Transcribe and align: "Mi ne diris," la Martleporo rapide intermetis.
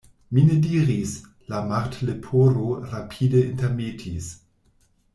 "Mi 0.35 0.43
ne 0.45 0.55
diris," 0.63 1.11
la 1.53 1.59
Martleporo 1.73 2.73
rapide 2.95 3.45
intermetis. 3.51 4.35